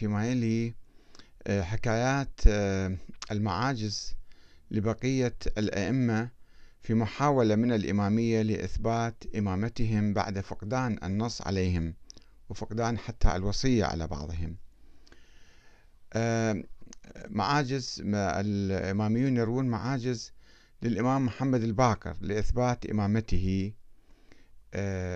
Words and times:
فيما 0.00 0.26
يلي 0.26 0.74
آه، 1.46 1.62
حكايات 1.62 2.40
آه، 2.46 2.96
المعاجز 3.30 4.14
لبقية 4.70 5.36
الأئمة 5.58 6.30
في 6.80 6.94
محاولة 6.94 7.56
من 7.56 7.72
الإمامية 7.72 8.42
لإثبات 8.42 9.24
إمامتهم 9.36 10.14
بعد 10.14 10.40
فقدان 10.40 10.98
النص 11.02 11.42
عليهم 11.42 11.94
وفقدان 12.48 12.98
حتى 12.98 13.36
الوصية 13.36 13.84
على 13.84 14.06
بعضهم. 14.06 14.56
آه، 16.12 16.64
معاجز 17.28 18.02
الإماميون 18.14 19.36
يروون 19.36 19.66
معاجز 19.66 20.32
للإمام 20.82 21.26
محمد 21.26 21.62
الباقر 21.62 22.16
لإثبات 22.20 22.86
إمامته 22.86 23.72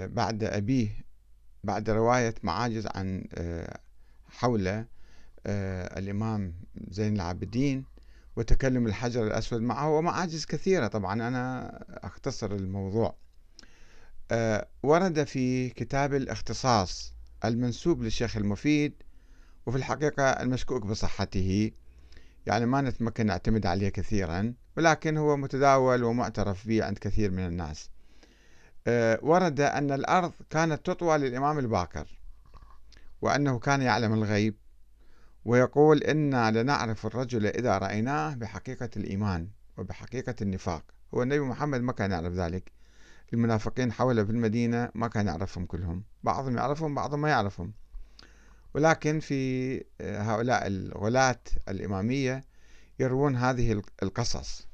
بعد 0.06 0.44
أبيه 0.44 1.04
بعد 1.64 1.90
رواية 1.90 2.34
معاجز 2.42 2.86
عن 2.86 3.24
حول 4.34 4.68
آه، 5.46 5.98
الإمام 5.98 6.54
زين 6.88 7.16
العابدين 7.16 7.84
وتكلم 8.36 8.86
الحجر 8.86 9.26
الأسود 9.26 9.60
معه 9.62 9.90
ومعاجز 9.90 10.44
كثيرة. 10.44 10.86
طبعا 10.86 11.28
أنا 11.28 11.70
أختصر 11.88 12.52
الموضوع. 12.52 13.16
آه، 14.30 14.68
ورد 14.82 15.24
في 15.24 15.68
كتاب 15.68 16.14
الاختصاص 16.14 17.14
المنسوب 17.44 18.02
للشيخ 18.02 18.36
المفيد 18.36 18.92
وفي 19.66 19.76
الحقيقة 19.76 20.22
المشكوك 20.24 20.86
بصحته 20.86 21.70
يعني 22.46 22.66
ما 22.66 22.80
نتمكن 22.80 23.26
نعتمد 23.26 23.66
عليه 23.66 23.88
كثيرا 23.88 24.54
ولكن 24.76 25.16
هو 25.16 25.36
متداول 25.36 26.04
ومعترف 26.04 26.68
به 26.68 26.84
عند 26.84 26.98
كثير 26.98 27.30
من 27.30 27.46
الناس. 27.46 27.90
آه، 28.86 29.18
ورد 29.22 29.60
أن 29.60 29.90
الأرض 29.92 30.32
كانت 30.50 30.86
تطوى 30.86 31.18
للإمام 31.18 31.58
الباكر. 31.58 32.18
وأنه 33.24 33.58
كان 33.58 33.82
يعلم 33.82 34.12
الغيب 34.12 34.56
ويقول 35.44 36.02
إنا 36.02 36.50
لنعرف 36.50 37.06
الرجل 37.06 37.46
إذا 37.46 37.78
رأيناه 37.78 38.34
بحقيقة 38.34 38.90
الإيمان 38.96 39.48
وبحقيقة 39.76 40.34
النفاق. 40.42 40.84
هو 41.14 41.22
النبي 41.22 41.40
محمد 41.40 41.80
ما 41.80 41.92
كان 41.92 42.10
يعرف 42.10 42.32
ذلك. 42.32 42.72
المنافقين 43.32 43.92
حوله 43.92 44.24
في 44.24 44.30
المدينة 44.30 44.90
ما 44.94 45.08
كان 45.08 45.26
يعرفهم 45.26 45.66
كلهم. 45.66 46.04
بعضهم 46.22 46.56
يعرفهم 46.56 46.94
بعضهم 46.94 47.20
ما 47.20 47.28
يعرفهم. 47.28 47.72
ولكن 48.74 49.20
في 49.20 49.76
هؤلاء 50.00 50.66
الغلاة 50.66 51.40
الإمامية 51.68 52.44
يروون 52.98 53.36
هذه 53.36 53.82
القصص. 54.02 54.68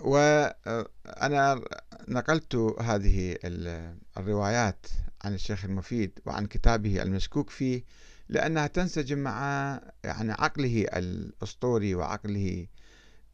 وأنا 0.00 1.62
نقلت 2.08 2.54
هذه 2.80 3.36
الروايات 4.16 4.86
عن 5.24 5.34
الشيخ 5.34 5.64
المفيد 5.64 6.18
وعن 6.26 6.46
كتابه 6.46 7.02
المشكوك 7.02 7.50
فيه 7.50 7.84
لأنها 8.28 8.66
تنسجم 8.66 9.18
مع 9.18 9.80
يعني 10.04 10.32
عقله 10.32 10.86
الأسطوري 10.92 11.94
وعقله 11.94 12.66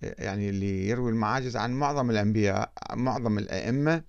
يعني 0.03 0.51
اللي 0.51 0.89
يروي 0.89 1.11
المعاجز 1.11 1.57
عن 1.57 1.73
معظم 1.73 2.11
الأنبياء 2.11 2.73
معظم 2.93 3.39
الأئمة. 3.39 4.03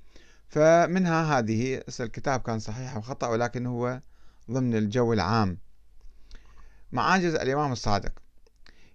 فمنها 0.47 1.39
هذه 1.39 1.81
الكتاب 1.99 2.41
كان 2.41 2.59
صحيح 2.59 2.95
أو 2.95 3.01
خطأ 3.01 3.27
ولكن 3.27 3.65
هو 3.65 4.01
ضمن 4.51 4.75
الجو 4.75 5.13
العام. 5.13 5.57
معاجز 6.91 7.35
الإمام 7.35 7.71
الصادق. 7.71 8.11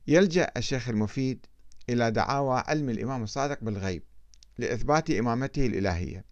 يلجأ 0.06 0.50
الشيخ 0.56 0.88
المفيد 0.88 1.46
إلى 1.88 2.10
دعاوى 2.10 2.62
علم 2.66 2.90
الإمام 2.90 3.22
الصادق 3.22 3.58
بالغيب. 3.62 4.02
لإثبات 4.58 5.10
إمامته 5.10 5.66
الإلهية. 5.66 6.24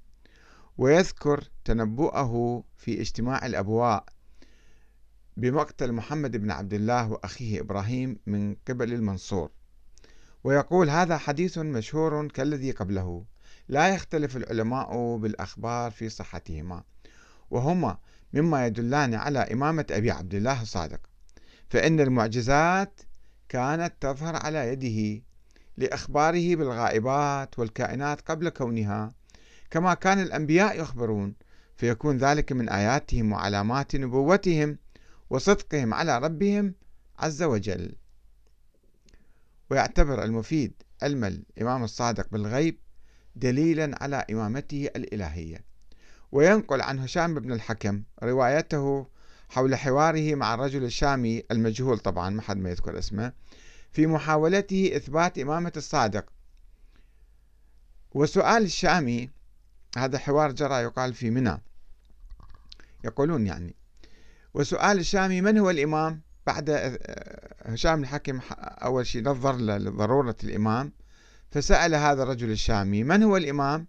ويذكر 0.79 1.51
تنبؤه 1.65 2.65
في 2.77 3.01
اجتماع 3.01 3.47
الأبواء 3.47 4.05
بمقتل 5.37 5.93
محمد 5.93 6.37
بن 6.37 6.51
عبد 6.51 6.75
الله 6.75 7.13
وأخيه 7.13 7.61
إبراهيم 7.61 8.19
من 8.27 8.57
قبل 8.69 8.93
المنصور. 8.93 9.51
ويقول 10.45 10.91
هذا 10.91 11.17
حديث 11.19 11.59
مشهور 11.59 12.29
كالذي 12.29 12.71
قبله. 12.71 13.25
لا 13.69 13.95
يختلف 13.95 14.37
العلماء 14.37 15.17
بالأخبار 15.17 15.91
في 15.91 16.09
صحتهما. 16.09 16.83
وهما 17.51 17.99
مما 18.33 18.67
يدلان 18.67 19.15
على 19.15 19.39
إمامة 19.39 19.87
أبي 19.91 20.11
عبد 20.11 20.35
الله 20.35 20.63
الصادق. 20.63 21.01
فإن 21.71 22.01
المعجزات 22.01 23.01
كانت 23.49 23.95
تظهر 24.01 24.37
على 24.37 24.69
يده 24.69 25.23
لإخباره 25.77 26.57
بالغائبات 26.57 27.59
والكائنات 27.59 28.21
قبل 28.21 28.49
كونها. 28.49 29.15
كما 29.71 29.95
كان 29.95 30.23
الأنبياء 30.23 30.81
يخبرون 30.81 31.35
فيكون 31.77 32.17
ذلك 32.17 32.53
من 32.53 32.69
آياتهم 32.69 33.33
وعلامات 33.33 33.97
نبوتهم 33.97 34.79
وصدقهم 35.31 35.95
على 35.95 36.19
ربهم 36.19 36.75
عز 37.19 37.43
وجل. 37.43 37.95
ويعتبر 39.71 40.25
المفيد 40.25 40.73
علم 41.03 41.25
الإمام 41.25 41.85
الصادق 41.85 42.29
بالغيب 42.33 42.79
دليلا 43.37 44.03
على 44.03 44.25
إمامته 44.31 44.89
الإلهية. 44.97 45.65
وينقل 46.33 46.81
عن 46.81 46.99
هشام 46.99 47.35
بن 47.35 47.53
الحكم 47.53 48.03
روايته 48.23 49.07
حول 49.49 49.75
حواره 49.75 50.35
مع 50.35 50.55
الرجل 50.55 50.85
الشامي 50.85 51.43
المجهول 51.51 51.99
طبعا 51.99 52.31
ما 52.31 52.43
حد 52.43 52.57
ما 52.57 52.71
يذكر 52.71 52.99
اسمه 52.99 53.33
في 53.95 54.07
محاولته 54.07 54.93
إثبات 54.97 55.39
إمامة 55.39 55.73
الصادق. 55.77 56.25
وسؤال 58.13 58.63
الشامي 58.63 59.31
هذا 59.97 60.19
حوار 60.19 60.53
جرى 60.53 60.75
يقال 60.75 61.15
في 61.15 61.31
منى. 61.31 61.63
يقولون 63.05 63.47
يعني. 63.47 63.75
وسؤال 64.55 64.99
الشامي 64.99 65.41
من 65.41 65.59
هو 65.59 65.71
الإمام؟ 65.71 66.23
بعد 66.47 66.99
هشام 67.63 68.03
الحكم 68.03 68.41
أول 68.59 69.07
شيء 69.07 69.23
نظر 69.23 69.57
لضرورة 69.57 70.37
الإمام 70.45 70.93
فسأل 71.51 71.95
هذا 71.95 72.23
الرجل 72.23 72.51
الشامي 72.51 73.05
من 73.05 73.23
هو 73.23 73.37
الإمام؟ 73.37 73.87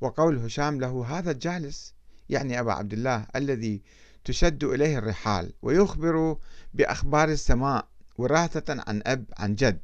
وقول 0.00 0.38
هشام 0.38 0.80
له 0.80 1.18
هذا 1.18 1.30
الجالس 1.30 1.94
يعني 2.28 2.60
أبا 2.60 2.72
عبد 2.72 2.92
الله 2.92 3.26
الذي 3.36 3.82
تشد 4.24 4.64
إليه 4.64 4.98
الرحال 4.98 5.52
ويخبر 5.62 6.36
بأخبار 6.74 7.28
السماء 7.28 7.91
وراثة 8.16 8.82
عن 8.86 9.02
أب 9.06 9.24
عن 9.38 9.54
جد. 9.54 9.80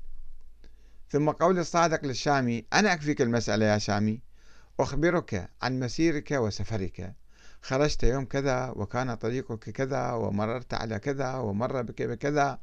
ثم 1.10 1.30
قول 1.30 1.58
الصادق 1.58 2.04
للشامي 2.04 2.66
أنا 2.72 2.92
أكفيك 2.92 3.22
المسألة 3.22 3.66
يا 3.66 3.78
شامي. 3.78 4.22
أخبرك 4.80 5.50
عن 5.62 5.80
مسيرك 5.80 6.30
وسفرك. 6.30 7.14
خرجت 7.62 8.02
يوم 8.02 8.24
كذا 8.24 8.68
وكان 8.68 9.14
طريقك 9.14 9.70
كذا 9.70 10.12
ومررت 10.12 10.74
على 10.74 10.98
كذا 10.98 11.34
ومر 11.34 11.82
بك 11.82 12.02
بكذا. 12.02 12.58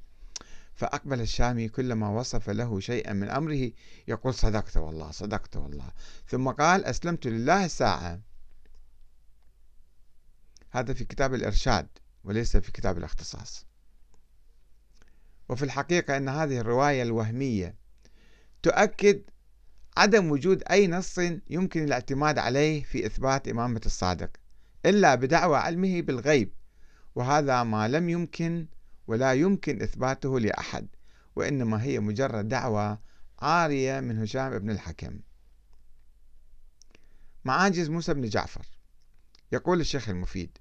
فأقبل 0.73 1.21
الشامي 1.21 1.69
كلما 1.69 2.09
وصف 2.09 2.49
له 2.49 2.79
شيئا 2.79 3.13
من 3.13 3.29
أمره 3.29 3.71
يقول 4.07 4.33
صدقت 4.33 4.77
والله 4.77 5.11
صدقت 5.11 5.57
والله. 5.57 5.91
ثم 6.27 6.49
قال 6.49 6.85
أسلمت 6.85 7.27
لله 7.27 7.65
الساعة. 7.65 8.19
هذا 10.71 10.93
في 10.93 11.05
كتاب 11.05 11.33
الإرشاد 11.33 11.87
وليس 12.23 12.57
في 12.57 12.71
كتاب 12.71 12.97
الاختصاص. 12.97 13.65
وفي 15.49 15.65
الحقيقة 15.65 16.17
أن 16.17 16.29
هذه 16.29 16.57
الرواية 16.57 17.03
الوهمية 17.03 17.75
تؤكد 18.63 19.21
عدم 19.97 20.31
وجود 20.31 20.63
أي 20.71 20.87
نص 20.87 21.19
يمكن 21.49 21.83
الاعتماد 21.83 22.37
عليه 22.37 22.83
في 22.83 23.05
إثبات 23.05 23.47
إمامة 23.47 23.81
الصادق 23.85 24.29
إلا 24.85 25.15
بدعوى 25.15 25.57
علمه 25.57 26.01
بالغيب 26.01 26.53
وهذا 27.15 27.63
ما 27.63 27.87
لم 27.87 28.09
يمكن 28.09 28.67
ولا 29.07 29.33
يمكن 29.33 29.81
إثباته 29.81 30.39
لأحد 30.39 30.87
وإنما 31.35 31.83
هي 31.83 31.99
مجرد 31.99 32.47
دعوة 32.47 32.99
عارية 33.39 33.99
من 33.99 34.21
هشام 34.21 34.59
بن 34.59 34.69
الحكم. 34.69 35.19
معاجز 37.45 37.89
موسى 37.89 38.13
بن 38.13 38.29
جعفر 38.29 38.65
يقول 39.51 39.79
الشيخ 39.79 40.09
المفيد 40.09 40.57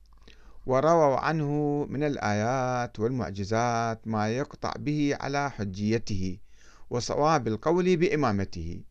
ورووا 0.66 1.16
عنه 1.16 1.86
من 1.90 2.02
الآيات 2.04 3.00
والمعجزات 3.00 4.08
ما 4.08 4.28
يقطع 4.28 4.72
به 4.76 5.16
على 5.20 5.50
حجيته 5.50 6.38
وصواب 6.90 7.48
القول 7.48 7.96
بإمامته. 7.96 8.82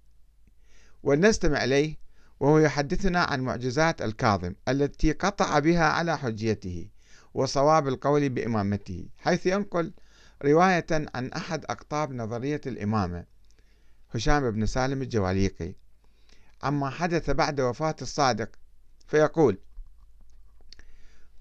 ولنستمع 1.04 1.64
إليه 1.64 1.98
وهو 2.40 2.58
يحدثنا 2.58 3.20
عن 3.20 3.42
معجزات 3.42 4.02
الكاظم 4.02 4.54
التي 4.68 5.12
قطع 5.12 5.60
بها 5.60 5.86
على 5.86 6.18
حجيته 6.18 6.88
وصواب 7.34 7.88
القول 7.88 8.30
بإمامته 8.30 9.08
حيث 9.18 9.46
ينقل 9.46 9.94
رواية 10.46 10.86
عن 10.92 11.28
أحد 11.32 11.66
أقطاب 11.66 12.14
نظرية 12.14 12.62
الإمامة 12.66 13.26
هشام 14.12 14.52
بن 14.52 14.66
سالم 14.66 15.02
الجواليقي. 15.02 15.74
عما 16.64 16.90
حدث 16.90 17.30
بعد 17.30 17.62
وفاة 17.62 17.96
الصادق 18.02 18.50
فيقول 19.08 19.58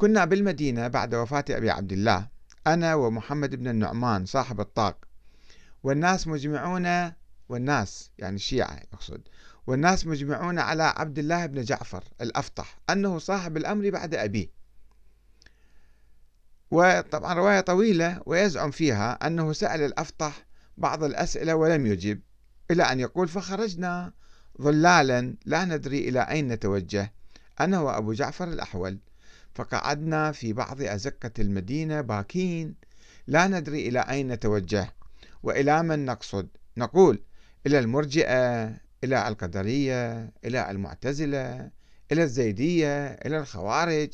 كنا 0.02 0.24
بالمدينة 0.24 0.88
بعد 0.88 1.14
وفاة 1.14 1.44
أبي 1.50 1.70
عبد 1.70 1.92
الله 1.92 2.28
أنا 2.66 2.94
ومحمد 2.94 3.54
بن 3.54 3.68
النعمان 3.68 4.26
صاحب 4.26 4.60
الطاق. 4.60 5.04
والناس 5.82 6.26
مجمعون 6.28 7.12
والناس 7.48 8.10
يعني 8.18 8.36
الشيعة 8.36 8.80
يقصد. 8.92 9.20
والناس 9.66 10.06
مجمعون 10.06 10.58
على 10.58 10.82
عبد 10.82 11.18
الله 11.18 11.46
بن 11.46 11.62
جعفر 11.62 12.04
الأفطح 12.20 12.78
أنه 12.90 13.18
صاحب 13.18 13.56
الأمر 13.56 13.90
بعد 13.90 14.14
أبيه. 14.14 14.48
وطبعا 16.70 17.34
رواية 17.34 17.60
طويلة 17.60 18.22
ويزعم 18.26 18.70
فيها 18.70 19.26
أنه 19.26 19.52
سأل 19.52 19.80
الأفطح 19.80 20.46
بعض 20.76 21.04
الأسئلة 21.04 21.54
ولم 21.54 21.86
يجب 21.86 22.20
إلى 22.70 22.82
أن 22.82 23.00
يقول 23.00 23.28
فخرجنا 23.28 24.12
ظلالا 24.62 25.36
لا 25.46 25.64
ندري 25.64 26.08
إلى 26.08 26.20
أين 26.20 26.48
نتوجه. 26.48 27.12
أنا 27.60 27.80
وأبو 27.80 28.12
جعفر 28.12 28.48
الأحول. 28.48 28.98
فقعدنا 29.54 30.32
في 30.32 30.52
بعض 30.52 30.82
أزقة 30.82 31.30
المدينة 31.38 32.00
باكين. 32.00 32.74
لا 33.26 33.46
ندري 33.46 33.88
إلى 33.88 34.00
أين 34.00 34.28
نتوجه 34.28 34.94
وإلى 35.42 35.82
من 35.82 36.04
نقصد. 36.04 36.48
نقول 36.76 37.22
إلى 37.66 37.78
المرجئة 37.78 38.66
إلى 39.04 39.28
القدرية 39.28 40.32
إلى 40.44 40.70
المعتزلة 40.70 41.70
إلى 42.12 42.22
الزيدية 42.22 43.06
إلى 43.06 43.38
الخوارج. 43.38 44.10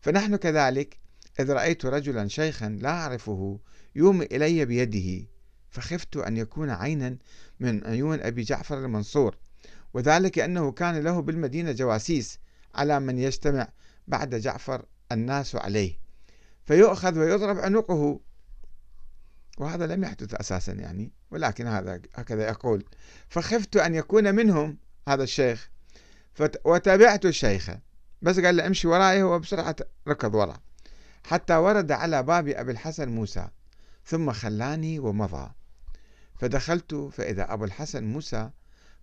فنحن 0.00 0.36
كذلك 0.36 0.98
إذ 1.40 1.52
رأيت 1.52 1.86
رجلا 1.86 2.28
شيخا 2.28 2.68
لا 2.68 2.90
أعرفه 2.90 3.60
يومي 3.94 4.24
إلي 4.24 4.64
بيده 4.64 5.26
فخفت 5.70 6.16
أن 6.16 6.36
يكون 6.36 6.70
عينا 6.70 7.16
من 7.60 7.84
عيون 7.84 8.20
أبي 8.20 8.42
جعفر 8.42 8.78
المنصور 8.78 9.36
وذلك 9.94 10.38
أنه 10.38 10.72
كان 10.72 10.98
له 10.98 11.20
بالمدينة 11.20 11.72
جواسيس 11.72 12.38
على 12.74 13.00
من 13.00 13.18
يجتمع 13.18 13.68
بعد 14.08 14.34
جعفر 14.34 14.84
الناس 15.12 15.56
عليه 15.56 15.98
فيؤخذ 16.64 17.18
ويضرب 17.18 17.58
عنقه. 17.58 18.20
وهذا 19.58 19.86
لم 19.86 20.04
يحدث 20.04 20.34
أساسا 20.34 20.72
يعني 20.72 21.12
ولكن 21.30 21.66
هذا 21.66 22.00
هكذا 22.14 22.48
يقول. 22.48 22.84
فخفت 23.28 23.76
أن 23.76 23.94
يكون 23.94 24.34
منهم 24.34 24.78
هذا 25.08 25.22
الشيخ 25.22 25.70
وتابعت 26.64 27.26
الشيخ 27.26 27.70
بس 28.22 28.40
قال 28.40 28.56
له 28.56 28.66
امشي 28.66 28.88
وراي 28.88 29.22
هو 29.22 29.38
بسرعة 29.38 29.76
ركض 30.08 30.34
وراء 30.34 30.60
حتى 31.24 31.54
ورد 31.54 31.92
على 31.92 32.22
باب 32.22 32.48
أبي 32.48 32.72
الحسن 32.72 33.08
موسى 33.08 33.48
ثم 34.04 34.32
خلاني 34.32 34.98
ومضى. 34.98 35.50
فدخلت 36.38 36.94
فإذا 36.94 37.52
أبو 37.52 37.64
الحسن 37.64 38.04
موسى 38.04 38.50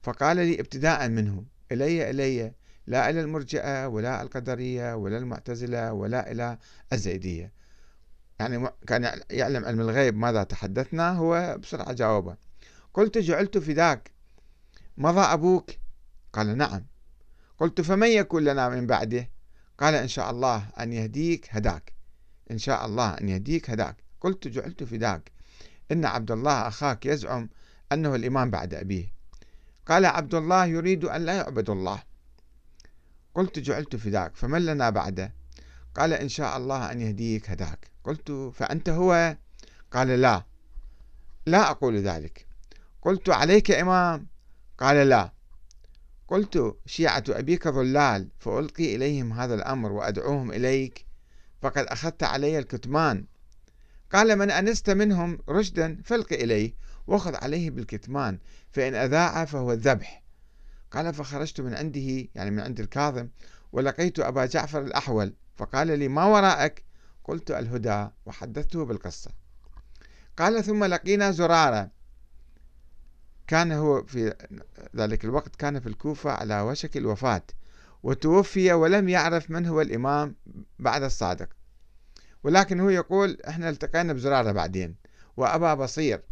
فقال 0.04 0.38
لي 0.38 0.60
ابتداء 0.60 1.10
منه 1.10 1.44
إلي 1.72 2.10
إلي 2.10 2.54
لا 2.88 3.10
إلى 3.10 3.22
المرجئة 3.22 3.88
ولا 3.88 4.22
القدرية 4.22 4.96
ولا 4.96 5.18
المعتزلة 5.18 5.94
ولا 5.94 6.32
إلى 6.32 6.58
الزيدية. 6.94 7.54
يعني 8.40 8.70
كان 8.88 9.22
يعلم 9.30 9.66
علم 9.66 9.82
الغيب 9.82 10.18
ماذا 10.18 10.44
تحدثنا؟ 10.44 11.12
هو 11.12 11.58
بسرعة 11.60 11.94
جاوبه. 11.94 12.36
قلت 12.94 13.18
جعلت 13.18 13.58
فداك 13.58 14.12
مضى 14.98 15.22
أبوك؟ 15.22 15.72
قال 16.34 16.58
نعم. 16.58 16.86
قلت 17.58 17.82
فمن 17.82 18.08
يكون 18.08 18.44
لنا 18.44 18.70
من 18.70 18.88
بعده؟ 18.88 19.30
قال 19.78 19.96
إن 19.96 20.08
شاء 20.08 20.32
الله 20.32 20.70
أن 20.80 20.94
يهديك 20.94 21.48
هداك. 21.50 21.94
إن 22.52 22.58
شاء 22.58 22.86
الله 22.86 23.10
أن 23.10 23.30
يهديك 23.30 23.70
هداك. 23.70 23.96
قلت 24.22 24.48
جعلت 24.48 24.84
فداك 24.84 25.32
إن 25.92 26.06
عبد 26.06 26.32
الله 26.32 26.68
أخاك 26.68 27.06
يزعم 27.06 27.50
أنه 27.92 28.16
الإمام 28.16 28.52
بعد 28.52 28.74
أبيه. 28.74 29.14
قال 29.86 30.06
عبد 30.06 30.36
الله 30.36 30.66
يريد 30.66 31.06
أن 31.06 31.26
لا 31.26 31.34
يعبد 31.34 31.70
الله. 31.70 32.04
قلت 33.36 33.60
جعلت 33.60 33.96
فداك 33.96 34.36
فمن 34.36 34.66
لنا 34.66 34.90
بعده؟ 34.90 35.34
قال 35.96 36.14
إن 36.14 36.30
شاء 36.30 36.58
الله 36.58 36.92
أن 36.92 37.02
يهديك 37.02 37.50
هداك. 37.50 37.92
قلت 38.04 38.32
فأنت 38.32 38.90
هو؟ 38.90 39.38
قال 39.92 40.08
لا. 40.08 40.46
لا 41.46 41.72
أقول 41.72 41.98
ذلك. 41.98 42.48
قلت 43.02 43.30
عليك 43.30 43.72
إمام؟ 43.72 44.28
قال 44.78 45.10
لا. 45.10 45.34
قلت 46.28 46.76
شيعة 46.86 47.24
أبيك 47.30 47.68
ضلال 47.68 48.30
فألقي 48.40 48.96
إليهم 48.96 49.34
هذا 49.34 49.56
الأمر 49.56 49.92
وأدعوهم 49.92 50.52
إليك 50.52 51.06
فقد 51.62 51.86
أخذت 51.86 52.24
علي 52.24 52.60
الكتمان. 52.60 53.26
قال 54.14 54.36
من 54.36 54.52
أنست 54.52 54.90
منهم 54.90 55.40
رشدا 55.50 56.02
فألق 56.04 56.34
إليه 56.34 56.74
وخذ 57.08 57.36
عليه 57.36 57.72
بالكتمان 57.72 58.40
فإن 58.72 58.96
أذاع 58.96 59.46
فهو 59.46 59.72
الذبح. 59.72 60.25
قال 60.96 61.14
فخرجت 61.14 61.62
من 61.62 61.74
عنده 61.74 62.28
يعني 62.36 62.52
من 62.52 62.60
عند 62.60 62.80
الكاظم 62.80 63.30
ولقيت 63.72 64.20
أبا 64.20 64.46
جعفر 64.46 64.82
الأحول. 64.82 65.34
فقال 65.56 66.00
لي 66.00 66.08
ما 66.08 66.26
وراءك؟ 66.26 66.84
قلت 67.24 67.52
الهدى. 67.52 68.08
وحدثته 68.26 68.86
بالقصة. 68.86 69.32
قال 70.38 70.64
ثم 70.64 70.84
لقينا 70.84 71.32
زرارة. 71.32 71.92
كان 73.48 73.72
هو 73.72 74.04
في 74.04 74.34
ذلك 74.96 75.26
الوقت 75.26 75.56
كان 75.56 75.80
في 75.80 75.88
الكوفة 75.88 76.32
على 76.32 76.62
وشك 76.62 76.98
الوفاة 76.98 77.44
وتوفي 78.04 78.74
ولم 78.74 79.10
يعرف 79.10 79.52
من 79.52 79.66
هو 79.66 79.82
الإمام 79.82 80.36
بعد 80.80 81.04
الصادق. 81.04 81.50
ولكن 82.44 82.80
هو 82.80 82.90
يقول 82.90 83.38
إحنا 83.48 83.70
التقينا 83.70 84.14
بزرارة 84.14 84.52
بعدين 84.52 84.96
وأبا 85.38 85.74
بصير. 85.74 86.24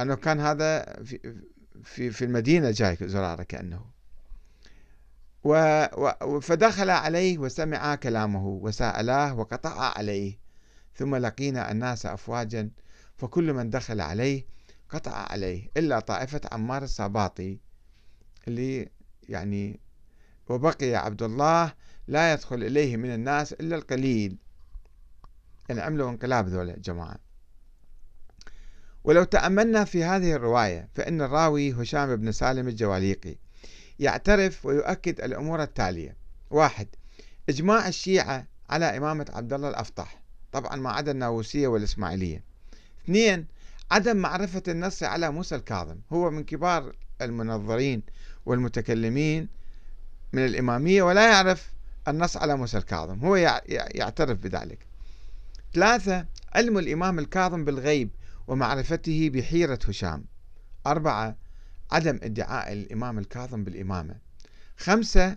أنه 0.00 0.14
كان 0.14 0.40
هذا 0.40 1.02
في, 1.02 1.42
في, 1.82 2.10
في 2.10 2.24
المدينة 2.24 2.70
جاي 2.70 2.96
زرارة 3.00 3.42
كأنه. 3.42 3.84
و 5.44 6.40
فدخل 6.40 6.90
عليه 6.90 7.38
وسمع 7.38 7.94
كلامه 7.94 8.46
وسألاه 8.46 9.34
وقطع 9.38 9.98
عليه 9.98 10.38
ثم 10.94 11.16
لقينا 11.16 11.70
الناس 11.72 12.06
أفواجا 12.06 12.70
فكل 13.16 13.52
من 13.52 13.70
دخل 13.70 14.00
عليه 14.00 14.46
قطع 14.88 15.12
عليه 15.12 15.70
إلا 15.76 16.00
طائفة 16.00 16.40
عمار 16.52 16.82
الصباطي 16.82 17.58
اللي 18.48 18.88
يعني 19.28 19.80
وبقي 20.48 20.94
عبد 20.94 21.22
الله 21.22 21.72
لا 22.08 22.32
يدخل 22.32 22.62
إليه 22.62 22.96
من 22.96 23.14
الناس 23.14 23.52
إلا 23.52 23.76
القليل. 23.76 24.36
يعني 25.68 25.80
عملوا 25.80 26.10
انقلاب 26.10 26.48
ذولا 26.48 26.78
جماعة. 26.78 27.31
ولو 29.04 29.24
تأملنا 29.24 29.84
في 29.84 30.04
هذه 30.04 30.32
الرواية 30.32 30.88
فإن 30.94 31.22
الراوي 31.22 31.72
هشام 31.72 32.16
بن 32.16 32.32
سالم 32.32 32.68
الجواليقي 32.68 33.36
يعترف 33.98 34.66
ويؤكد 34.66 35.20
الأمور 35.20 35.62
التالية. 35.62 36.16
واحد 36.50 36.86
إجماع 37.48 37.88
الشيعة 37.88 38.46
على 38.70 38.96
إمامة 38.96 39.26
عبد 39.32 39.52
الله 39.52 39.68
الأفطح 39.68 40.22
طبعا 40.52 40.76
ما 40.76 40.90
عدا 40.90 41.10
الناووسية 41.10 41.68
والإسماعيلية. 41.68 42.42
اثنين 43.04 43.46
عدم 43.90 44.16
معرفة 44.16 44.62
النص 44.68 45.02
على 45.02 45.30
موسى 45.30 45.54
الكاظم 45.54 45.96
هو 46.12 46.30
من 46.30 46.44
كبار 46.44 46.96
المنظرين 47.22 48.02
والمتكلمين 48.46 49.48
من 50.32 50.46
الإمامية 50.46 51.02
ولا 51.02 51.30
يعرف 51.30 51.72
النص 52.08 52.36
على 52.36 52.56
موسى 52.56 52.78
الكاظم 52.78 53.18
هو 53.18 53.36
يعترف 53.94 54.38
بذلك. 54.38 54.78
ثلاثة 55.74 56.26
علم 56.54 56.78
الإمام 56.78 57.18
الكاظم 57.18 57.64
بالغيب 57.64 58.10
ومعرفته 58.46 59.30
بحيرة 59.34 59.78
هشام. 59.88 60.24
أربعة 60.86 61.36
عدم 61.92 62.18
ادعاء 62.22 62.72
الإمام 62.72 63.18
الكاظم 63.18 63.64
بالإمامة. 63.64 64.16
خمسة 64.76 65.36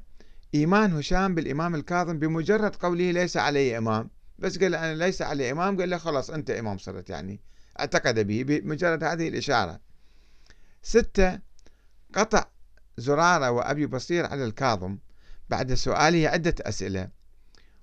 إيمان 0.55 0.93
هشام 0.93 1.35
بالإمام 1.35 1.75
الكاظم 1.75 2.19
بمجرد 2.19 2.75
قوله 2.75 3.11
ليس 3.11 3.37
علي 3.37 3.77
إمام. 3.77 4.09
بس 4.39 4.57
قال 4.57 4.75
أنا 4.75 4.95
ليس 4.95 5.21
علي 5.21 5.51
إمام 5.51 5.79
قال 5.79 5.89
له 5.89 5.97
خلاص 5.97 6.29
أنت 6.29 6.49
إمام 6.49 6.77
صرت 6.77 7.09
يعني. 7.09 7.41
اعتقد 7.79 8.19
به 8.19 8.43
بمجرد 8.43 9.03
هذه 9.03 9.27
الإشارة. 9.27 9.79
ستة 10.81 11.39
قطع 12.13 12.45
زرارة 12.97 13.51
وأبي 13.51 13.85
بصير 13.85 14.25
على 14.25 14.45
الكاظم 14.45 14.97
بعد 15.49 15.73
سؤاله 15.73 16.29
عدة 16.29 16.55
أسئلة. 16.61 17.09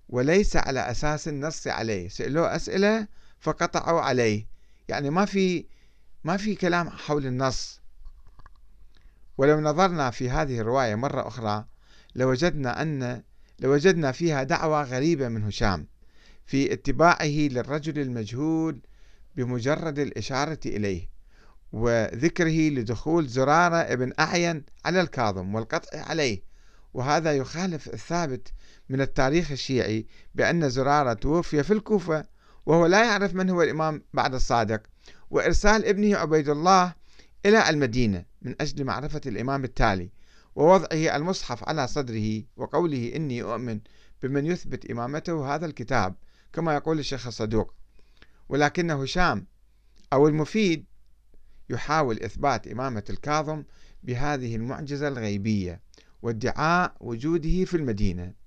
وليس 0.09 0.57
على 0.57 0.91
أساس 0.91 1.29
النص 1.29 1.67
عليه. 1.67 2.09
سألوه 2.09 2.57
أسئلة 2.57 3.07
فقطعوا 3.41 4.01
عليه. 4.01 4.52
يعني 4.93 5.11
ما 5.11 5.25
في 5.25 5.67
ما 6.25 6.37
في 6.37 6.55
كلام 6.55 6.91
حول 6.91 7.27
النص. 7.27 7.81
ولو 9.39 9.61
نظرنا 9.61 10.11
في 10.11 10.31
هذه 10.31 10.61
الرواية 10.61 10.95
مرة 10.95 11.29
أخرى 11.29 11.65
لوجدنا 12.15 12.83
أن 12.83 13.23
لوجدنا 13.59 14.13
فيها 14.13 14.43
دعوة 14.43 14.83
غريبة 14.83 15.29
من 15.29 15.45
هشام 15.45 15.87
في 16.47 16.73
اتباعه 16.73 17.27
للرجل 17.27 17.99
المجهول 17.99 18.81
بمجرد 19.37 19.99
الإشارة 19.99 20.61
إليه 20.67 21.09
وذكره 21.73 22.69
لدخول 22.69 23.27
زرارة 23.27 23.77
ابن 23.77 24.13
أعين 24.21 24.65
على 24.85 25.01
الكاظم 25.01 25.55
والقطع 25.55 26.01
عليه. 26.01 26.43
وهذا 26.95 27.33
يخالف 27.37 27.89
الثابت 27.89 28.53
من 28.89 29.01
التاريخ 29.01 29.51
الشيعي 29.51 30.07
بأن 30.35 30.71
زرارة 30.71 31.13
توفي 31.13 31.63
في 31.63 31.73
الكوفة 31.73 32.32
وهو 32.67 32.87
لا 32.87 33.05
يعرف 33.05 33.35
من 33.35 33.51
هو 33.51 33.63
الإمام 33.63 34.03
بعد 34.15 34.35
الصادق. 34.35 34.83
وإرسال 35.31 35.85
ابنه 35.87 36.17
عبيد 36.17 36.49
الله 36.49 36.95
إلى 37.47 37.71
المدينة 37.71 38.25
من 38.43 38.55
أجل 38.61 38.85
معرفة 38.85 39.21
الإمام 39.27 39.65
التالي 39.65 40.11
ووضعه 40.55 41.17
المصحف 41.17 41.69
على 41.69 41.89
صدره 41.89 42.43
وقوله 42.57 43.13
إني 43.17 43.43
أؤمن 43.43 43.81
بمن 44.23 44.47
يثبت 44.47 44.91
إمامته 44.91 45.55
هذا 45.55 45.67
الكتاب 45.67 46.15
كما 46.53 46.75
يقول 46.75 46.99
الشيخ 46.99 47.27
الصدوق. 47.27 47.75
ولكن 48.49 48.91
هشام 48.91 49.47
أو 50.13 50.29
المفيد 50.29 50.85
يحاول 51.71 52.23
إثبات 52.23 52.69
إمامة 52.69 53.05
الكاظم 53.11 53.65
بهذه 54.03 54.57
المعجزة 54.57 55.09
الغيبية 55.09 55.81
وادعاء 56.23 56.95
وجوده 57.01 57.65
في 57.65 57.77
المدينة. 57.77 58.42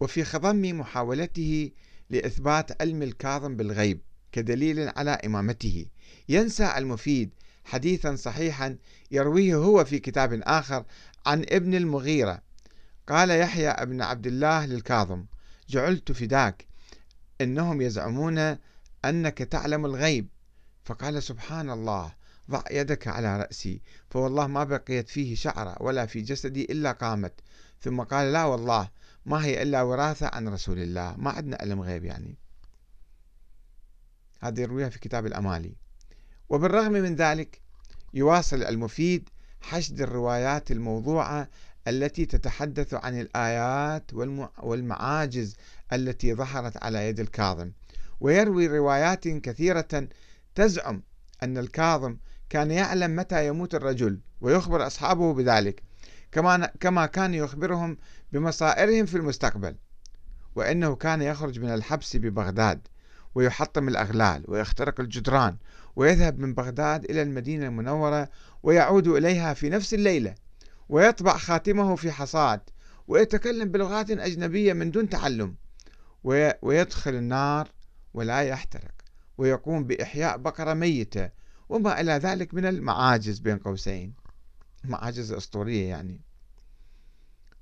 وفي 0.00 0.24
خضم 0.24 0.78
محاولته 0.78 1.70
لإثبات 2.10 2.82
علم 2.82 3.02
الكاظم 3.02 3.56
بالغيب 3.56 4.00
كدليل 4.32 4.88
على 4.96 5.10
إمامته. 5.10 5.86
ينسى 6.28 6.74
المفيد 6.76 7.30
حديثا 7.64 8.16
صحيحا 8.16 8.76
يرويه 9.10 9.56
هو 9.56 9.84
في 9.84 9.98
كتاب 9.98 10.32
آخر 10.42 10.84
عن 11.26 11.44
ابن 11.48 11.74
المغيرة. 11.74 12.42
قال 13.08 13.30
يحيى 13.30 13.68
ابن 13.68 14.02
عبد 14.02 14.26
الله 14.26 14.66
للكاظم 14.66 15.24
جعلت 15.68 16.12
فداك 16.12 16.66
إنهم 17.40 17.80
يزعمون 17.80 18.56
أنك 19.04 19.38
تعلم 19.38 19.86
الغيب. 19.86 20.28
فقال 20.84 21.22
سبحان 21.22 21.70
الله 21.70 22.12
ضع 22.50 22.62
يدك 22.70 23.08
على 23.08 23.38
رأسي 23.38 23.80
فوالله 24.10 24.46
ما 24.46 24.64
بقيت 24.64 25.08
فيه 25.08 25.34
شعرة 25.34 25.76
ولا 25.80 26.06
في 26.06 26.20
جسدي 26.20 26.64
إلا 26.64 26.92
قامت. 26.92 27.40
ثم 27.80 28.00
قال 28.00 28.32
لا 28.32 28.44
والله 28.44 28.90
ما 29.26 29.44
هي 29.44 29.62
إلا 29.62 29.82
وراثة 29.82 30.30
عن 30.32 30.48
رسول 30.48 30.78
الله. 30.78 31.14
ما 31.18 31.30
عندنا 31.30 31.58
علم 31.60 31.80
غيب 31.80 32.04
يعني. 32.04 32.36
هذه 34.40 34.60
يرويها 34.60 34.88
في 34.88 34.98
كتاب 34.98 35.26
الأمالي. 35.26 35.74
وبالرغم 36.48 36.92
من 36.92 37.14
ذلك 37.14 37.60
يواصل 38.14 38.62
المفيد 38.62 39.28
حشد 39.60 40.00
الروايات 40.00 40.70
الموضوعة 40.70 41.48
التي 41.88 42.26
تتحدث 42.26 42.94
عن 42.94 43.20
الآيات 43.20 44.10
والمعاجز 44.62 45.56
التي 45.92 46.34
ظهرت 46.34 46.84
على 46.84 47.08
يد 47.08 47.20
الكاظم. 47.20 47.72
ويروي 48.20 48.66
روايات 48.66 49.28
كثيرة 49.28 50.08
تزعم 50.54 51.02
أن 51.42 51.58
الكاظم 51.58 52.16
كان 52.50 52.70
يعلم 52.70 53.16
متى 53.16 53.46
يموت 53.46 53.74
الرجل 53.74 54.20
ويخبر 54.40 54.86
أصحابه 54.86 55.34
بذلك. 55.34 55.82
كما 56.34 56.66
كما 56.80 57.06
كان 57.06 57.34
يخبرهم 57.34 57.96
بمصائرهم 58.32 59.06
في 59.06 59.16
المستقبل 59.16 59.76
وأنه 60.56 60.94
كان 60.96 61.22
يخرج 61.22 61.60
من 61.60 61.74
الحبس 61.74 62.16
ببغداد 62.16 62.88
ويحطم 63.34 63.88
الأغلال 63.88 64.44
ويخترق 64.48 65.00
الجدران 65.00 65.56
ويذهب 65.96 66.38
من 66.38 66.54
بغداد 66.54 67.04
إلى 67.04 67.22
المدينة 67.22 67.66
المنورة 67.66 68.28
ويعود 68.62 69.08
إليها 69.08 69.54
في 69.54 69.68
نفس 69.68 69.94
الليلة 69.94 70.34
ويطبع 70.88 71.36
خاتمه 71.36 71.96
في 71.96 72.12
حصاد 72.12 72.60
ويتكلم 73.08 73.68
بلغات 73.68 74.10
أجنبية 74.10 74.72
من 74.72 74.90
دون 74.90 75.08
تعلم 75.08 75.54
ويدخل 76.62 77.14
النار 77.14 77.68
ولا 78.14 78.40
يحترق 78.40 78.94
ويقوم 79.38 79.84
بإحياء 79.84 80.36
بقرة 80.36 80.74
ميتة 80.74 81.30
وما 81.68 82.00
إلى 82.00 82.12
ذلك 82.12 82.54
من 82.54 82.66
المعاجز 82.66 83.38
بين 83.38 83.58
قوسين. 83.58 84.23
معاجز 84.84 85.32
أسطورية 85.32 85.88
يعني. 85.88 86.20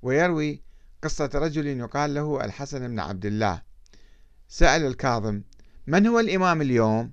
ويروي 0.01 0.61
قصة 1.03 1.29
رجل 1.33 1.67
يقال 1.67 2.13
له 2.13 2.45
الحسن 2.45 2.87
بن 2.87 2.99
عبد 2.99 3.25
الله. 3.25 3.61
سأل 4.47 4.85
الكاظم 4.85 5.41
من 5.87 6.07
هو 6.07 6.19
الإمام 6.19 6.61
اليوم؟ 6.61 7.11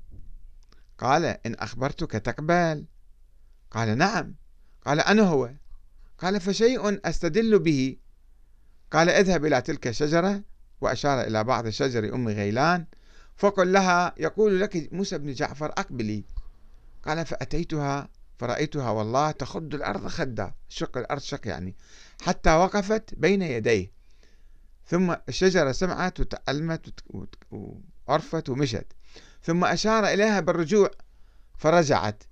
قال 0.99 1.25
إن 1.25 1.55
أخبرتك 1.55 2.11
تقبل. 2.11 2.87
قال 3.71 3.99
نعم. 3.99 4.35
قال 4.87 5.01
أنا 5.01 5.23
هو. 5.23 5.51
قال 6.19 6.41
فشيء 6.41 7.09
أستدل 7.09 7.59
به. 7.59 7.97
قال 8.91 9.09
اذهب 9.09 9.45
إلى 9.45 9.63
تلك 9.63 9.87
الشجرة. 9.87 10.43
وأشار 10.81 11.21
إلى 11.21 11.45
بعض 11.45 11.69
شجر 11.69 12.15
أم 12.15 12.29
غيلان. 12.29 12.87
فقل 13.37 13.73
لها 13.73 14.15
يقول 14.19 14.61
لك 14.61 14.93
موسى 14.93 15.19
بن 15.19 15.33
جعفر 15.33 15.67
أقبلي. 15.67 16.25
قال 17.05 17.27
فأتيتها. 17.27 18.09
فرأيتها 18.41 18.91
والله 18.91 19.31
تخض 19.31 19.75
الأرض 19.75 20.07
خدا 20.07 20.55
شق 20.69 20.99
الأرض 20.99 21.21
شق 21.21 21.49
يعني 21.49 21.77
حتى 22.23 22.55
وقفت 22.55 23.15
بين 23.15 23.43
يديه. 23.43 23.93
ثم 24.87 25.15
الشجرة 25.29 25.73
سمعت 25.73 26.21
وتألمت 26.21 26.95
وعرفت 28.09 28.49
ومشت. 28.49 28.87
ثم 29.43 29.65
أشار 29.65 30.07
إليها 30.07 30.41
بالرجوع 30.41 30.91
فرجعت. 31.59 32.23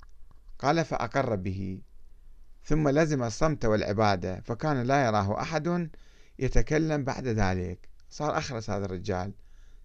قال 0.58 0.84
فأقر 0.84 1.36
به. 1.36 1.80
ثم 2.64 2.88
لزم 2.88 3.22
الصمت 3.22 3.64
والعبادة 3.64 4.40
فكان 4.40 4.82
لا 4.82 5.06
يراه 5.06 5.42
أحد 5.42 5.90
يتكلم 6.38 7.04
بعد 7.04 7.26
ذلك. 7.26 7.88
صار 8.10 8.38
أخرس 8.38 8.70
هذا 8.70 8.84
الرجال. 8.84 9.32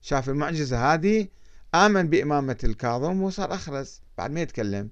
شاف 0.01 0.29
المعجزة 0.29 0.93
هذه 0.93 1.27
آمن 1.75 2.09
بإمامة 2.09 2.57
الكاظم 2.63 3.21
وصار 3.21 3.53
أخرس 3.53 4.01
بعد 4.17 4.31
ما 4.31 4.41
يتكلم. 4.41 4.89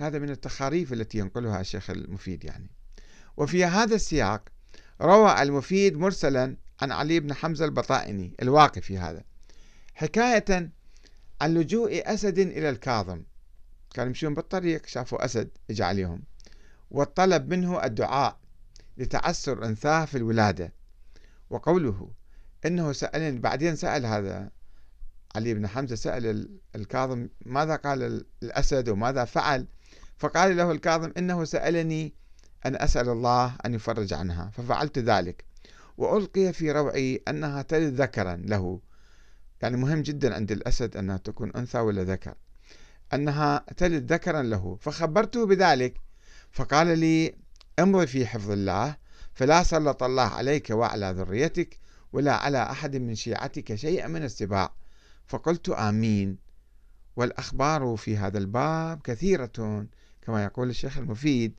هذا 0.00 0.18
من 0.18 0.30
التخاريف 0.30 0.92
التي 0.92 1.18
ينقلها 1.18 1.60
الشيخ 1.60 1.90
المفيد 1.90 2.44
يعني. 2.44 2.70
وفي 3.36 3.64
هذا 3.64 3.94
السياق 3.94 4.48
روى 5.00 5.42
المفيد 5.42 5.96
مرسلا 5.96 6.56
عن 6.82 6.92
علي 6.92 7.20
بن 7.20 7.34
حمزة 7.34 7.64
البطائني 7.64 8.36
الواقفي 8.42 8.98
هذا. 8.98 9.24
حكاية 9.94 10.70
عن 11.40 11.54
لجوء 11.54 12.14
أسد 12.14 12.38
إلى 12.38 12.70
الكاظم. 12.70 13.22
كانوا 13.94 14.08
يمشون 14.08 14.34
بالطريق 14.34 14.86
شافوا 14.86 15.24
أسد 15.24 15.50
اجى 15.70 15.82
عليهم. 15.82 16.22
والطلب 16.90 17.48
منه 17.48 17.84
الدعاء 17.84 18.38
لتعسر 18.98 19.64
أنثاه 19.64 20.04
في 20.04 20.18
الولادة. 20.18 20.72
وقوله 21.50 22.10
إنه 22.66 22.92
سألني 22.92 23.38
بعدين 23.38 23.76
سأل 23.76 24.06
هذا 24.06 24.50
علي 25.36 25.54
بن 25.54 25.66
حمزة 25.66 25.96
سأل 25.96 26.48
الكاظم 26.74 27.28
ماذا 27.46 27.76
قال 27.76 28.24
الأسد 28.42 28.88
وماذا 28.88 29.24
فعل؟ 29.24 29.66
فقال 30.24 30.56
له 30.56 30.72
الكاظم 30.72 31.12
إنه 31.18 31.44
سألني 31.44 32.14
أن 32.66 32.76
أسأل 32.76 33.08
الله 33.08 33.56
أن 33.66 33.74
يفرج 33.74 34.12
عنها 34.12 34.50
ففعلت 34.50 34.98
ذلك 34.98 35.44
وألقي 35.98 36.52
في 36.52 36.72
روعي 36.72 37.22
أنها 37.28 37.62
تلد 37.62 38.00
ذكرا 38.00 38.36
له. 38.36 38.80
يعني 39.62 39.76
مهم 39.76 40.02
جدا 40.02 40.34
عند 40.34 40.52
الأسد 40.52 40.96
أنها 40.96 41.16
تكون 41.16 41.52
أنثى 41.56 41.78
ولا 41.78 42.04
ذكر. 42.04 42.34
أنها 43.14 43.64
تلد 43.76 44.12
ذكرا 44.12 44.42
له. 44.42 44.78
فخبرته 44.80 45.46
بذلك 45.46 46.00
فقال 46.52 46.98
لي 46.98 47.34
امضي 47.78 48.06
في 48.06 48.26
حفظ 48.26 48.50
الله 48.50 48.96
فلا 49.34 49.62
سلط 49.62 50.02
الله 50.02 50.28
عليك 50.28 50.70
وعلى 50.70 51.14
ذريتك 51.16 51.78
ولا 52.12 52.32
على 52.32 52.62
أحد 52.62 52.96
من 52.96 53.14
شيعتك 53.14 53.74
شيئا 53.74 54.06
من 54.06 54.22
السباع. 54.22 54.74
فقلت 55.26 55.68
آمين. 55.68 56.38
والأخبار 57.16 57.96
في 57.96 58.16
هذا 58.16 58.38
الباب 58.38 59.00
كثيرة. 59.04 59.86
كما 60.26 60.44
يقول 60.44 60.70
الشيخ 60.70 60.98
المفيد. 60.98 61.54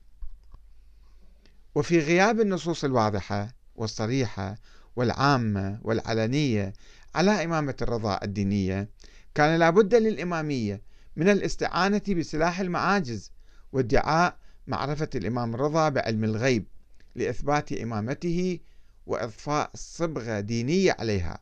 وفي 1.75 2.00
غياب 2.00 2.39
النصوص 2.39 2.84
الواضحة 2.84 3.55
والصريحة 3.75 4.55
والعامة 4.95 5.79
والعلنية 5.84 6.74
على 7.15 7.43
إمامة 7.43 7.75
الرضا 7.81 8.19
الدينية 8.24 8.89
كان 9.36 9.60
لابد 9.60 9.95
للإمامية 9.95 10.81
من 11.15 11.29
الاستعانة 11.29 12.01
بسلاح 12.10 12.60
المعاجز 12.60 13.31
وادعاء 13.72 14.38
معرفة 14.67 15.10
الإمام 15.15 15.55
الرضا 15.55 15.89
بعلم 15.89 16.24
الغيب 16.24 16.67
لإثبات 17.15 17.72
إمامته 17.72 18.60
وإضفاء 19.05 19.72
صبغة 19.75 20.39
دينية 20.39 20.95
عليها. 21.00 21.39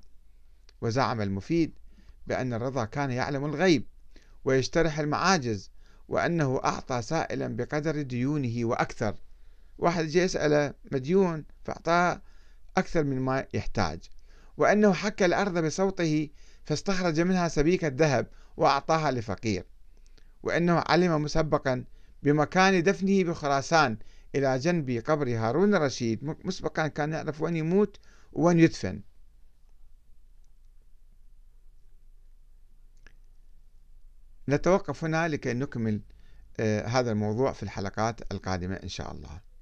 وزعم 0.81 1.21
المفيد 1.21 1.73
بأن 2.27 2.53
الرضا 2.53 2.85
كان 2.85 3.11
يعلم 3.11 3.45
الغيب 3.45 3.85
ويشترح 4.45 4.99
المعاجز 4.99 5.71
وأنه 6.07 6.61
أعطى 6.63 7.01
سائلا 7.01 7.47
بقدر 7.47 8.01
ديونه 8.01 8.65
وأكثر. 8.65 9.15
واحد 9.77 10.05
جاء 10.05 10.25
يسأله 10.25 10.73
مديون 10.91 11.45
فأعطاه 11.63 12.21
أكثر 12.77 13.03
من 13.03 13.19
ما 13.19 13.45
يحتاج. 13.53 13.99
وأنه 14.57 14.93
حك 14.93 15.23
الأرض 15.23 15.65
بصوته 15.65 16.29
فاستخرج 16.63 17.19
منها 17.19 17.47
سبيكة 17.47 17.87
ذهب 17.87 18.27
وأعطاها 18.57 19.11
لفقير. 19.11 19.65
وأنه 20.43 20.83
علم 20.87 21.23
مسبقا 21.23 21.83
بمكان 22.23 22.83
دفنه 22.83 23.23
بخراسان 23.23 23.97
إلى 24.35 24.59
جنب 24.59 25.03
قبر 25.05 25.29
هارون 25.29 25.75
الرشيد. 25.75 26.23
مسبقا 26.23 26.87
كان 26.87 27.11
يعرف 27.13 27.41
وين 27.41 27.55
يموت 27.55 27.97
وين 28.33 28.59
يدفن. 28.59 29.01
نتوقف 34.49 35.03
هنا 35.03 35.27
لكي 35.27 35.53
نكمل 35.53 36.01
آه، 36.59 36.87
هذا 36.87 37.11
الموضوع 37.11 37.51
في 37.51 37.63
الحلقات 37.63 38.31
القادمة 38.31 38.75
إن 38.75 38.89
شاء 38.89 39.11
الله. 39.11 39.52